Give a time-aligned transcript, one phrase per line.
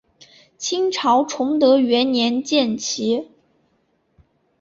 [0.57, 3.29] 清朝崇德元年建旗。